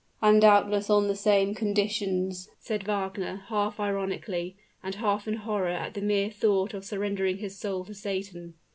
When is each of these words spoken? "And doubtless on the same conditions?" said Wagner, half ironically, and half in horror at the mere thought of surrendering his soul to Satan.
"And 0.19 0.41
doubtless 0.41 0.89
on 0.89 1.07
the 1.07 1.15
same 1.15 1.53
conditions?" 1.53 2.49
said 2.59 2.85
Wagner, 2.87 3.43
half 3.49 3.79
ironically, 3.79 4.55
and 4.81 4.95
half 4.95 5.27
in 5.27 5.35
horror 5.35 5.67
at 5.69 5.93
the 5.93 6.01
mere 6.01 6.31
thought 6.31 6.73
of 6.73 6.83
surrendering 6.85 7.37
his 7.37 7.55
soul 7.55 7.85
to 7.85 7.93
Satan. 7.93 8.55